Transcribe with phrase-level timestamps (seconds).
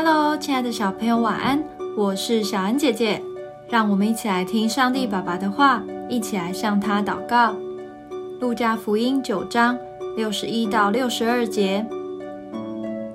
[0.00, 1.60] Hello，亲爱的小朋友，晚安！
[1.96, 3.20] 我是小恩姐姐，
[3.68, 7.52] 让我们一起来听上帝爸爸的话，一起来向他祷告。
[8.38, 9.76] 路加福音九章
[10.16, 11.84] 六十一到六十二节，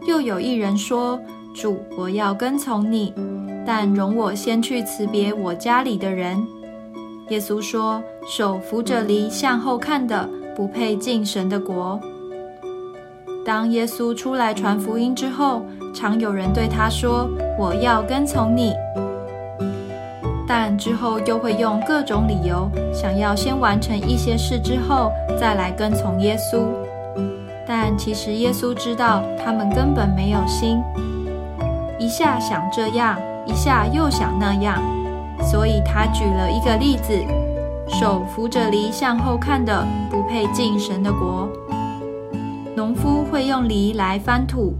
[0.05, 1.17] 又有一人说
[1.55, 3.13] ：“主，我要跟从你，
[3.65, 6.45] 但容我先去辞别我家里的人。”
[7.31, 11.97] 耶稣说：“手扶着犁向后看的，不配进神的国。”
[13.45, 17.29] 当耶稣出来传福音之后，常有人对他说
[17.59, 18.73] ：“我要跟从你。”
[20.47, 26.65] 但之后又会用各种理由，想要先完成一些事之后再来跟从耶稣。
[27.67, 30.81] 但其实耶稣知道他们根本没有心，
[31.99, 34.81] 一下想这样，一下又想那样，
[35.41, 37.13] 所以他举了一个例子：
[37.89, 41.49] 手扶着犁向后看的，不配进神的国。
[43.53, 44.73] 用犁来翻土，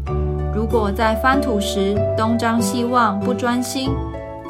[0.52, 3.92] 如果在翻土时东张西望、不专心，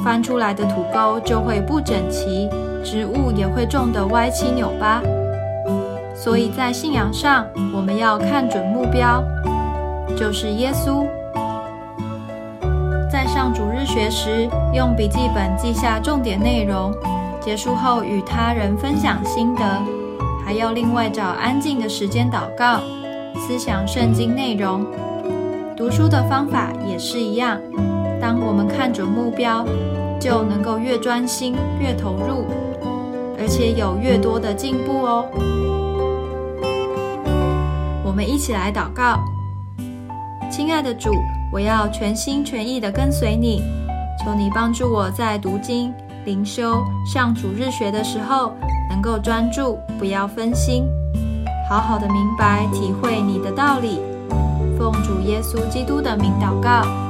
[0.01, 2.49] 翻出来的土沟就会不整齐，
[2.85, 5.01] 植物也会种得歪七扭八。
[6.15, 9.21] 所以在信仰上，我们要看准目标，
[10.15, 11.05] 就是耶稣。
[13.11, 16.93] 在上主日学时，用笔记本记下重点内容，
[17.41, 19.61] 结束后与他人分享心得，
[20.45, 22.79] 还要另外找安静的时间祷告。
[23.35, 24.85] 思想圣经内容，
[25.75, 27.59] 读书的方法也是一样。
[28.21, 29.65] 当我们看准目标，
[30.19, 32.45] 就能够越专心、越投入，
[33.37, 35.25] 而且有越多的进步哦。
[38.05, 39.19] 我们一起来祷告：
[40.49, 41.11] 亲爱的主，
[41.51, 43.61] 我要全心全意的跟随你，
[44.23, 45.93] 求你帮助我在读经、
[46.25, 48.53] 灵修、上主日学的时候，
[48.89, 50.85] 能够专注，不要分心。
[51.67, 53.99] 好好的明白、体会你的道理，
[54.77, 57.02] 奉主耶稣基督的名祷告。